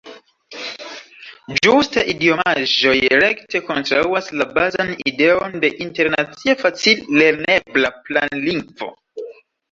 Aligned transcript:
Ĝuste 1.65 2.03
idiomaĵoj 2.13 2.93
rekte 3.23 3.61
kontraŭas 3.67 4.29
la 4.41 4.47
bazan 4.55 4.89
ideon 5.11 5.53
de 5.65 5.71
internacie 5.87 6.55
facil-lernebla 6.63 7.93
planlingvo. 8.09 8.89